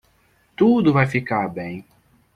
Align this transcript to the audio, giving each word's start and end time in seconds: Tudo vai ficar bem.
Tudo 0.55 0.91
vai 0.91 1.05
ficar 1.05 1.47
bem. 1.47 1.85